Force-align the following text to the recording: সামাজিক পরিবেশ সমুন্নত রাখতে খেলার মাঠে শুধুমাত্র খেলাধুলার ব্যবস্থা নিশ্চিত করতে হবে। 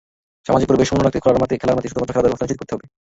সামাজিক 0.47 0.67
পরিবেশ 0.69 0.87
সমুন্নত 0.89 1.05
রাখতে 1.07 1.21
খেলার 1.21 1.37
মাঠে 1.77 1.89
শুধুমাত্র 1.89 2.11
খেলাধুলার 2.13 2.27
ব্যবস্থা 2.29 2.45
নিশ্চিত 2.45 2.59
করতে 2.61 2.73
হবে। 2.75 2.85